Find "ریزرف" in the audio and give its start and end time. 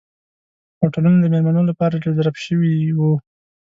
2.05-2.35